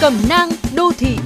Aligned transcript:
Cẩm 0.00 0.14
nang 0.28 0.50
đô 0.76 0.92
thị 0.98 1.16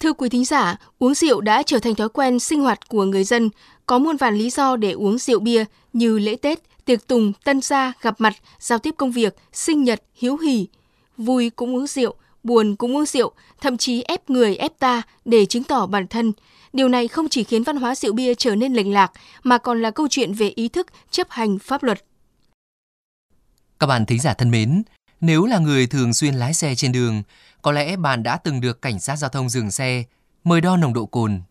Thưa 0.00 0.12
quý 0.12 0.28
thính 0.28 0.44
giả, 0.44 0.76
uống 0.98 1.14
rượu 1.14 1.40
đã 1.40 1.62
trở 1.62 1.78
thành 1.78 1.94
thói 1.94 2.08
quen 2.08 2.38
sinh 2.38 2.60
hoạt 2.60 2.88
của 2.88 3.04
người 3.04 3.24
dân. 3.24 3.50
Có 3.86 3.98
muôn 3.98 4.16
vàn 4.16 4.34
lý 4.34 4.50
do 4.50 4.76
để 4.76 4.92
uống 4.92 5.18
rượu 5.18 5.40
bia 5.40 5.64
như 5.92 6.18
lễ 6.18 6.36
Tết, 6.36 6.58
tiệc 6.84 7.06
tùng, 7.06 7.32
tân 7.44 7.60
gia, 7.60 7.92
gặp 8.00 8.14
mặt, 8.18 8.34
giao 8.58 8.78
tiếp 8.78 8.94
công 8.96 9.12
việc, 9.12 9.36
sinh 9.52 9.84
nhật, 9.84 10.02
hiếu 10.14 10.36
hỉ. 10.36 10.66
Vui 11.16 11.50
cũng 11.50 11.76
uống 11.76 11.86
rượu, 11.86 12.14
buồn 12.42 12.76
cũng 12.76 12.96
uống 12.96 13.06
rượu, 13.06 13.32
thậm 13.60 13.76
chí 13.76 14.02
ép 14.02 14.30
người 14.30 14.56
ép 14.56 14.78
ta 14.78 15.02
để 15.24 15.46
chứng 15.46 15.64
tỏ 15.64 15.86
bản 15.86 16.06
thân. 16.06 16.32
Điều 16.72 16.88
này 16.88 17.08
không 17.08 17.28
chỉ 17.28 17.44
khiến 17.44 17.62
văn 17.62 17.76
hóa 17.76 17.94
rượu 17.94 18.12
bia 18.12 18.34
trở 18.34 18.54
nên 18.54 18.74
lệch 18.74 18.86
lạc, 18.86 19.12
mà 19.42 19.58
còn 19.58 19.82
là 19.82 19.90
câu 19.90 20.08
chuyện 20.10 20.32
về 20.32 20.48
ý 20.48 20.68
thức 20.68 20.86
chấp 21.10 21.30
hành 21.30 21.58
pháp 21.58 21.82
luật. 21.82 22.02
Các 23.80 23.86
bạn 23.86 24.06
thính 24.06 24.20
giả 24.20 24.34
thân 24.34 24.50
mến, 24.50 24.82
nếu 25.20 25.46
là 25.46 25.58
người 25.58 25.86
thường 25.86 26.14
xuyên 26.14 26.34
lái 26.34 26.54
xe 26.54 26.74
trên 26.74 26.92
đường, 26.92 27.22
có 27.62 27.72
lẽ 27.72 27.96
bạn 27.96 28.22
đã 28.22 28.36
từng 28.36 28.60
được 28.60 28.82
cảnh 28.82 29.00
sát 29.00 29.16
giao 29.16 29.30
thông 29.30 29.48
dừng 29.48 29.70
xe, 29.70 30.04
mời 30.44 30.60
đo 30.60 30.76
nồng 30.76 30.92
độ 30.92 31.06
cồn. 31.06 31.42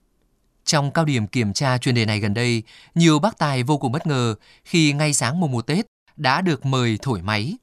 Trong 0.66 0.92
cao 0.92 1.06
điểm 1.06 1.28
kiểm 1.28 1.54
tra 1.54 1.78
chuyên 1.78 1.96
đề 1.96 2.06
này 2.06 2.20
gần 2.20 2.34
đây, 2.34 2.64
nhiều 2.96 3.20
bác 3.20 3.38
tài 3.38 3.64
vô 3.64 3.78
cùng 3.78 3.92
bất 3.92 4.08
ngờ 4.08 4.36
khi 4.64 4.94
ngay 4.94 5.14
sáng 5.14 5.40
mùng 5.40 5.52
1 5.52 5.62
Tết 5.62 5.86
đã 6.18 6.42
được 6.42 6.66
mời 6.66 7.00
thổi 7.02 7.22
máy. 7.22 7.58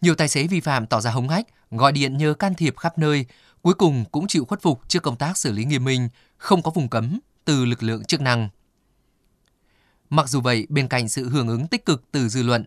Nhiều 0.00 0.14
tài 0.14 0.28
xế 0.28 0.46
vi 0.46 0.60
phạm 0.60 0.86
tỏ 0.86 1.00
ra 1.00 1.10
hống 1.10 1.28
hách, 1.28 1.46
gọi 1.70 1.92
điện 1.92 2.16
nhờ 2.16 2.34
can 2.34 2.54
thiệp 2.54 2.76
khắp 2.76 2.98
nơi, 2.98 3.26
cuối 3.62 3.74
cùng 3.74 4.04
cũng 4.12 4.26
chịu 4.26 4.44
khuất 4.44 4.62
phục 4.62 4.88
trước 4.88 5.02
công 5.02 5.16
tác 5.16 5.38
xử 5.38 5.52
lý 5.52 5.64
nghiêm 5.64 5.84
minh, 5.84 6.08
không 6.36 6.62
có 6.62 6.70
vùng 6.70 6.88
cấm 6.88 7.20
từ 7.44 7.64
lực 7.64 7.82
lượng 7.82 8.04
chức 8.04 8.20
năng. 8.20 8.48
Mặc 10.10 10.28
dù 10.28 10.40
vậy, 10.40 10.66
bên 10.68 10.88
cạnh 10.88 11.08
sự 11.08 11.28
hưởng 11.28 11.48
ứng 11.48 11.66
tích 11.66 11.84
cực 11.84 12.12
từ 12.12 12.28
dư 12.28 12.42
luận, 12.42 12.64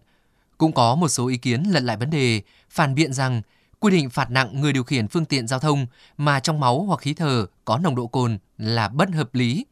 cũng 0.57 0.71
có 0.71 0.95
một 0.95 1.07
số 1.07 1.27
ý 1.27 1.37
kiến 1.37 1.63
lật 1.69 1.83
lại 1.83 1.97
vấn 1.97 2.09
đề, 2.09 2.41
phản 2.69 2.95
biện 2.95 3.13
rằng 3.13 3.41
quy 3.79 3.91
định 3.91 4.09
phạt 4.09 4.31
nặng 4.31 4.61
người 4.61 4.73
điều 4.73 4.83
khiển 4.83 5.07
phương 5.07 5.25
tiện 5.25 5.47
giao 5.47 5.59
thông 5.59 5.87
mà 6.17 6.39
trong 6.39 6.59
máu 6.59 6.83
hoặc 6.83 6.99
khí 6.99 7.13
thở 7.13 7.45
có 7.65 7.77
nồng 7.77 7.95
độ 7.95 8.07
cồn 8.07 8.37
là 8.57 8.87
bất 8.87 9.09
hợp 9.09 9.35
lý, 9.35 9.65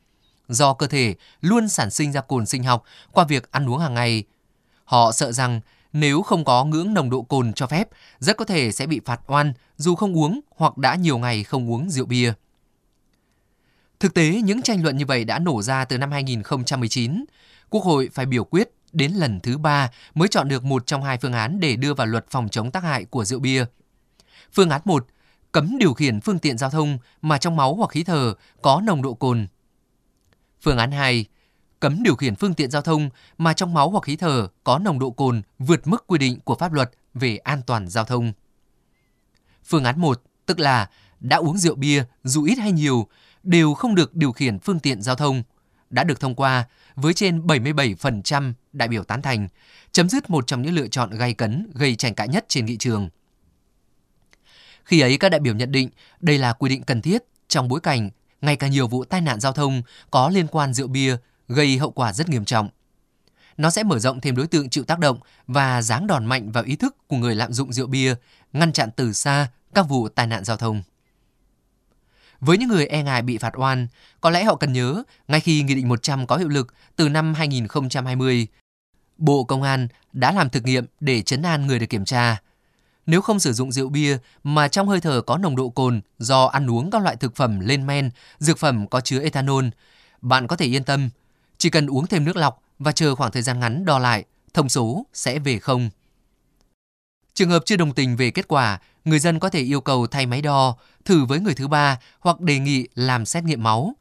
do 0.48 0.74
cơ 0.74 0.88
thể 0.88 1.16
luôn 1.42 1.70
sản 1.70 1.92
sinh 1.92 2.12
ra 2.12 2.22
cồn 2.22 2.46
sinh 2.46 2.64
học 2.64 2.84
qua 3.12 3.24
việc 3.24 3.52
ăn 3.52 3.70
uống 3.70 3.80
hàng 3.80 3.94
ngày. 3.94 4.24
Họ 4.86 5.12
sợ 5.12 5.32
rằng 5.32 5.62
nếu 5.94 6.22
không 6.22 6.46
có 6.46 6.66
ngưỡng 6.66 6.94
nồng 6.94 7.10
độ 7.10 7.22
cồn 7.22 7.54
cho 7.54 7.68
phép, 7.68 7.90
rất 8.20 8.38
có 8.38 8.46
thể 8.46 8.72
sẽ 8.72 8.88
bị 8.88 9.02
phạt 9.06 9.22
oan 9.28 9.54
dù 9.78 9.96
không 9.96 10.18
uống 10.18 10.40
hoặc 10.56 10.78
đã 10.78 10.96
nhiều 10.96 11.18
ngày 11.18 11.44
không 11.44 11.72
uống 11.72 11.90
rượu 11.90 12.06
bia. 12.06 12.34
Thực 14.00 14.14
tế, 14.14 14.42
những 14.44 14.62
tranh 14.62 14.84
luận 14.84 14.98
như 14.98 15.06
vậy 15.06 15.26
đã 15.26 15.40
nổ 15.40 15.62
ra 15.62 15.86
từ 15.86 15.98
năm 15.98 16.12
2019. 16.12 17.26
Quốc 17.70 17.84
hội 17.84 18.10
phải 18.14 18.26
biểu 18.26 18.44
quyết 18.44 18.73
đến 18.94 19.12
lần 19.12 19.40
thứ 19.40 19.58
ba 19.58 19.90
mới 20.14 20.28
chọn 20.28 20.48
được 20.48 20.64
một 20.64 20.88
trong 20.88 21.04
hai 21.04 21.18
phương 21.18 21.34
án 21.34 21.60
để 21.60 21.76
đưa 21.76 21.94
vào 21.94 22.08
luật 22.08 22.26
phòng 22.30 22.50
chống 22.50 22.72
tác 22.72 22.84
hại 22.84 23.06
của 23.06 23.26
rượu 23.26 23.40
bia. 23.40 23.66
Phương 24.54 24.70
án 24.70 24.82
1, 24.86 25.08
cấm 25.52 25.78
điều 25.78 25.94
khiển 25.94 26.22
phương 26.22 26.40
tiện 26.40 26.58
giao 26.58 26.70
thông 26.70 26.98
mà 27.22 27.38
trong 27.38 27.56
máu 27.56 27.76
hoặc 27.76 27.90
khí 27.90 28.04
thở 28.04 28.34
có 28.62 28.82
nồng 28.84 29.02
độ 29.02 29.14
cồn. 29.14 29.48
Phương 30.62 30.78
án 30.78 30.92
2, 30.92 31.26
cấm 31.80 32.04
điều 32.04 32.16
khiển 32.16 32.36
phương 32.36 32.54
tiện 32.54 32.72
giao 32.72 32.82
thông 32.82 33.10
mà 33.38 33.54
trong 33.54 33.74
máu 33.74 33.90
hoặc 33.90 34.04
khí 34.04 34.16
thở 34.16 34.48
có 34.64 34.80
nồng 34.80 35.00
độ 35.00 35.12
cồn 35.12 35.42
vượt 35.60 35.88
mức 35.88 36.08
quy 36.08 36.18
định 36.18 36.40
của 36.40 36.56
pháp 36.56 36.74
luật 36.74 36.92
về 37.14 37.38
an 37.38 37.62
toàn 37.68 37.88
giao 37.88 38.06
thông. 38.06 38.34
Phương 39.66 39.84
án 39.84 40.02
1, 40.02 40.22
tức 40.46 40.60
là 40.60 40.90
đã 41.20 41.38
uống 41.38 41.58
rượu 41.58 41.76
bia 41.76 42.04
dù 42.24 42.44
ít 42.44 42.56
hay 42.56 42.72
nhiều 42.72 43.08
đều 43.44 43.74
không 43.74 43.96
được 43.96 44.16
điều 44.16 44.32
khiển 44.32 44.60
phương 44.60 44.80
tiện 44.80 45.02
giao 45.02 45.16
thông, 45.16 45.44
đã 45.94 46.04
được 46.04 46.20
thông 46.20 46.36
qua 46.36 46.68
với 46.96 47.14
trên 47.14 47.42
77% 47.48 48.54
đại 48.74 48.88
biểu 48.88 49.04
tán 49.04 49.22
thành, 49.22 49.48
chấm 49.92 50.10
dứt 50.10 50.30
một 50.30 50.48
trong 50.48 50.62
những 50.62 50.74
lựa 50.74 50.88
chọn 50.88 51.10
gay 51.10 51.34
cấn 51.34 51.72
gây 51.74 51.96
tranh 51.96 52.16
cãi 52.16 52.28
nhất 52.28 52.46
trên 52.48 52.66
nghị 52.66 52.78
trường. 52.78 53.10
Khi 54.84 55.00
ấy 55.00 55.18
các 55.18 55.30
đại 55.30 55.40
biểu 55.40 55.56
nhận 55.56 55.72
định 55.72 55.90
đây 56.20 56.38
là 56.38 56.54
quy 56.54 56.70
định 56.70 56.84
cần 56.84 57.02
thiết 57.02 57.24
trong 57.48 57.68
bối 57.68 57.80
cảnh 57.80 58.10
ngày 58.42 58.56
càng 58.56 58.72
nhiều 58.72 58.88
vụ 58.88 59.04
tai 59.06 59.22
nạn 59.22 59.40
giao 59.40 59.54
thông 59.54 59.82
có 60.12 60.30
liên 60.30 60.48
quan 60.48 60.74
rượu 60.74 60.88
bia 60.88 61.18
gây 61.48 61.78
hậu 61.78 61.92
quả 61.92 62.14
rất 62.14 62.30
nghiêm 62.30 62.46
trọng. 62.46 62.70
Nó 63.58 63.70
sẽ 63.70 63.84
mở 63.84 64.00
rộng 64.00 64.22
thêm 64.22 64.36
đối 64.36 64.48
tượng 64.48 64.70
chịu 64.70 64.84
tác 64.84 65.00
động 65.00 65.20
và 65.48 65.82
giáng 65.82 66.08
đòn 66.08 66.26
mạnh 66.26 66.52
vào 66.52 66.64
ý 66.64 66.76
thức 66.76 66.96
của 67.08 67.16
người 67.16 67.36
lạm 67.36 67.54
dụng 67.54 67.74
rượu 67.74 67.88
bia, 67.88 68.16
ngăn 68.54 68.74
chặn 68.74 68.90
từ 68.96 69.14
xa 69.14 69.48
các 69.74 69.90
vụ 69.90 70.10
tai 70.10 70.28
nạn 70.28 70.44
giao 70.44 70.58
thông. 70.58 70.84
Với 72.46 72.58
những 72.58 72.70
người 72.70 72.86
e 72.86 73.04
ngại 73.04 73.22
bị 73.22 73.38
phạt 73.38 73.60
oan, 73.60 73.88
có 74.22 74.30
lẽ 74.30 74.44
họ 74.44 74.56
cần 74.56 74.74
nhớ, 74.74 75.04
ngay 75.28 75.40
khi 75.40 75.64
Nghị 75.64 75.76
định 75.76 75.88
100 75.90 76.28
có 76.28 76.38
hiệu 76.38 76.48
lực 76.48 76.74
từ 76.96 77.10
năm 77.10 77.34
2020, 77.34 78.48
Bộ 79.18 79.44
Công 79.44 79.64
an 79.64 79.88
đã 80.14 80.32
làm 80.32 80.50
thực 80.50 80.64
nghiệm 80.64 80.86
để 81.00 81.22
chấn 81.22 81.42
an 81.42 81.68
người 81.68 81.80
được 81.80 81.86
kiểm 81.86 82.06
tra. 82.06 82.42
Nếu 83.06 83.22
không 83.22 83.40
sử 83.40 83.54
dụng 83.54 83.72
rượu 83.72 83.90
bia 83.90 84.18
mà 84.44 84.68
trong 84.68 84.88
hơi 84.88 85.02
thở 85.02 85.22
có 85.22 85.38
nồng 85.38 85.56
độ 85.56 85.70
cồn 85.70 86.02
do 86.20 86.46
ăn 86.46 86.72
uống 86.72 86.92
các 86.92 87.02
loại 87.02 87.16
thực 87.16 87.36
phẩm 87.36 87.60
lên 87.60 87.88
men, 87.88 88.10
dược 88.40 88.58
phẩm 88.58 88.88
có 88.88 89.02
chứa 89.02 89.20
ethanol, 89.20 89.66
bạn 90.22 90.48
có 90.48 90.56
thể 90.56 90.66
yên 90.66 90.84
tâm. 90.84 91.10
Chỉ 91.58 91.70
cần 91.70 91.88
uống 91.88 92.08
thêm 92.08 92.26
nước 92.26 92.36
lọc 92.36 92.62
và 92.80 92.92
chờ 92.92 93.16
khoảng 93.16 93.32
thời 93.32 93.42
gian 93.42 93.60
ngắn 93.60 93.86
đo 93.86 94.00
lại, 94.00 94.24
thông 94.54 94.70
số 94.70 95.06
sẽ 95.14 95.40
về 95.40 95.60
không. 95.60 95.90
Trường 97.34 97.50
hợp 97.50 97.64
chưa 97.66 97.76
đồng 97.78 97.94
tình 97.94 98.16
về 98.16 98.32
kết 98.32 98.48
quả, 98.48 98.80
người 99.06 99.20
dân 99.20 99.40
có 99.40 99.50
thể 99.50 99.60
yêu 99.60 99.82
cầu 99.82 100.08
thay 100.08 100.26
máy 100.26 100.42
đo, 100.42 100.76
thử 101.06 101.26
với 101.26 101.40
người 101.40 101.54
thứ 101.54 101.68
ba 101.68 102.00
hoặc 102.20 102.40
đề 102.40 102.60
nghị 102.60 102.88
làm 102.96 103.26
xét 103.26 103.44
nghiệm 103.44 103.64
máu. 103.64 103.96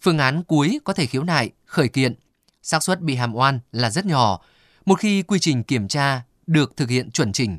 Phương 0.00 0.18
án 0.18 0.44
cuối 0.44 0.78
có 0.84 0.92
thể 0.92 1.06
khiếu 1.06 1.24
nại, 1.24 1.50
khởi 1.64 1.88
kiện. 1.88 2.14
xác 2.62 2.82
suất 2.82 3.00
bị 3.00 3.14
hàm 3.14 3.36
oan 3.36 3.60
là 3.72 3.90
rất 3.90 4.06
nhỏ 4.06 4.40
một 4.84 4.98
khi 4.98 5.22
quy 5.22 5.38
trình 5.38 5.62
kiểm 5.62 5.88
tra 5.88 6.22
được 6.46 6.76
thực 6.76 6.90
hiện 6.90 7.10
chuẩn 7.10 7.32
chỉnh. 7.32 7.58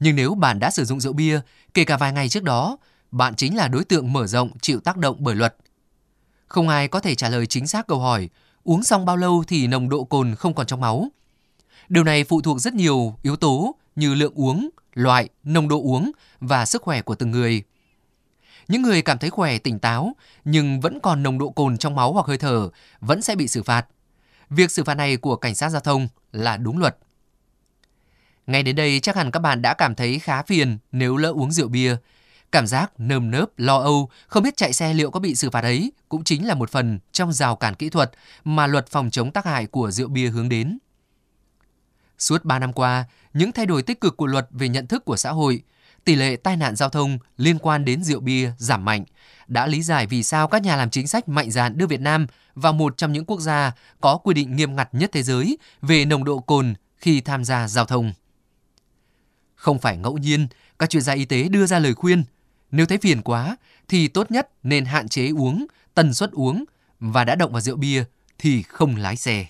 Nhưng 0.00 0.16
nếu 0.16 0.34
bạn 0.34 0.58
đã 0.58 0.70
sử 0.70 0.84
dụng 0.84 1.00
rượu 1.00 1.12
bia, 1.12 1.40
kể 1.74 1.84
cả 1.84 1.96
vài 1.96 2.12
ngày 2.12 2.28
trước 2.28 2.42
đó, 2.42 2.76
bạn 3.10 3.34
chính 3.36 3.56
là 3.56 3.68
đối 3.68 3.84
tượng 3.84 4.12
mở 4.12 4.26
rộng 4.26 4.50
chịu 4.60 4.80
tác 4.80 4.96
động 4.96 5.16
bởi 5.20 5.34
luật. 5.34 5.56
Không 6.46 6.68
ai 6.68 6.88
có 6.88 7.00
thể 7.00 7.14
trả 7.14 7.28
lời 7.28 7.46
chính 7.46 7.66
xác 7.66 7.86
câu 7.86 7.98
hỏi 7.98 8.28
uống 8.64 8.84
xong 8.84 9.04
bao 9.04 9.16
lâu 9.16 9.44
thì 9.48 9.66
nồng 9.66 9.88
độ 9.88 10.04
cồn 10.04 10.34
không 10.34 10.54
còn 10.54 10.66
trong 10.66 10.80
máu. 10.80 11.08
Điều 11.88 12.04
này 12.04 12.24
phụ 12.24 12.40
thuộc 12.40 12.60
rất 12.60 12.74
nhiều 12.74 13.16
yếu 13.22 13.36
tố 13.36 13.74
như 13.96 14.14
lượng 14.14 14.34
uống, 14.34 14.68
loại, 14.98 15.28
nồng 15.44 15.68
độ 15.68 15.82
uống 15.82 16.10
và 16.40 16.66
sức 16.66 16.82
khỏe 16.82 17.02
của 17.02 17.14
từng 17.14 17.30
người. 17.30 17.62
Những 18.68 18.82
người 18.82 19.02
cảm 19.02 19.18
thấy 19.18 19.30
khỏe, 19.30 19.58
tỉnh 19.58 19.78
táo 19.78 20.12
nhưng 20.44 20.80
vẫn 20.80 21.00
còn 21.00 21.22
nồng 21.22 21.38
độ 21.38 21.50
cồn 21.50 21.78
trong 21.78 21.94
máu 21.94 22.12
hoặc 22.12 22.26
hơi 22.26 22.38
thở 22.38 22.70
vẫn 23.00 23.22
sẽ 23.22 23.36
bị 23.36 23.48
xử 23.48 23.62
phạt. 23.62 23.86
Việc 24.50 24.70
xử 24.70 24.84
phạt 24.84 24.94
này 24.94 25.16
của 25.16 25.36
cảnh 25.36 25.54
sát 25.54 25.68
giao 25.68 25.80
thông 25.80 26.08
là 26.32 26.56
đúng 26.56 26.78
luật. 26.78 26.98
Ngay 28.46 28.62
đến 28.62 28.76
đây 28.76 29.00
chắc 29.00 29.16
hẳn 29.16 29.30
các 29.30 29.40
bạn 29.40 29.62
đã 29.62 29.74
cảm 29.74 29.94
thấy 29.94 30.18
khá 30.18 30.42
phiền 30.42 30.78
nếu 30.92 31.16
lỡ 31.16 31.28
uống 31.28 31.52
rượu 31.52 31.68
bia. 31.68 31.96
Cảm 32.52 32.66
giác 32.66 32.92
nơm 32.98 33.30
nớp, 33.30 33.48
lo 33.56 33.78
âu, 33.78 34.10
không 34.26 34.42
biết 34.42 34.56
chạy 34.56 34.72
xe 34.72 34.94
liệu 34.94 35.10
có 35.10 35.20
bị 35.20 35.34
xử 35.34 35.50
phạt 35.50 35.64
ấy 35.64 35.92
cũng 36.08 36.24
chính 36.24 36.46
là 36.46 36.54
một 36.54 36.70
phần 36.70 36.98
trong 37.12 37.32
rào 37.32 37.56
cản 37.56 37.74
kỹ 37.74 37.88
thuật 37.88 38.10
mà 38.44 38.66
luật 38.66 38.86
phòng 38.88 39.10
chống 39.10 39.30
tác 39.32 39.44
hại 39.44 39.66
của 39.66 39.90
rượu 39.90 40.08
bia 40.08 40.28
hướng 40.28 40.48
đến. 40.48 40.78
Suốt 42.18 42.44
3 42.44 42.58
năm 42.58 42.72
qua, 42.72 43.04
những 43.34 43.52
thay 43.52 43.66
đổi 43.66 43.82
tích 43.82 44.00
cực 44.00 44.16
của 44.16 44.26
luật 44.26 44.48
về 44.50 44.68
nhận 44.68 44.86
thức 44.86 45.04
của 45.04 45.16
xã 45.16 45.30
hội, 45.30 45.62
tỷ 46.04 46.14
lệ 46.14 46.36
tai 46.36 46.56
nạn 46.56 46.76
giao 46.76 46.88
thông 46.88 47.18
liên 47.36 47.58
quan 47.58 47.84
đến 47.84 48.04
rượu 48.04 48.20
bia 48.20 48.50
giảm 48.58 48.84
mạnh, 48.84 49.04
đã 49.48 49.66
lý 49.66 49.82
giải 49.82 50.06
vì 50.06 50.22
sao 50.22 50.48
các 50.48 50.62
nhà 50.62 50.76
làm 50.76 50.90
chính 50.90 51.06
sách 51.06 51.28
mạnh 51.28 51.50
dạn 51.50 51.78
đưa 51.78 51.86
Việt 51.86 52.00
Nam 52.00 52.26
vào 52.54 52.72
một 52.72 52.96
trong 52.96 53.12
những 53.12 53.24
quốc 53.24 53.40
gia 53.40 53.72
có 54.00 54.16
quy 54.16 54.34
định 54.34 54.56
nghiêm 54.56 54.76
ngặt 54.76 54.88
nhất 54.92 55.10
thế 55.12 55.22
giới 55.22 55.58
về 55.82 56.04
nồng 56.04 56.24
độ 56.24 56.38
cồn 56.38 56.74
khi 56.96 57.20
tham 57.20 57.44
gia 57.44 57.68
giao 57.68 57.84
thông. 57.84 58.12
Không 59.54 59.78
phải 59.78 59.96
ngẫu 59.96 60.18
nhiên, 60.18 60.48
các 60.78 60.90
chuyên 60.90 61.02
gia 61.02 61.12
y 61.12 61.24
tế 61.24 61.48
đưa 61.48 61.66
ra 61.66 61.78
lời 61.78 61.94
khuyên, 61.94 62.24
nếu 62.70 62.86
thấy 62.86 62.98
phiền 62.98 63.22
quá 63.22 63.56
thì 63.88 64.08
tốt 64.08 64.30
nhất 64.30 64.48
nên 64.62 64.84
hạn 64.84 65.08
chế 65.08 65.28
uống, 65.28 65.66
tần 65.94 66.14
suất 66.14 66.32
uống 66.32 66.64
và 67.00 67.24
đã 67.24 67.34
động 67.34 67.52
vào 67.52 67.60
rượu 67.60 67.76
bia 67.76 68.04
thì 68.38 68.62
không 68.62 68.96
lái 68.96 69.16
xe. 69.16 69.46